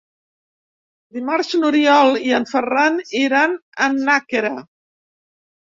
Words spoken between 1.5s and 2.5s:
n'Oriol i en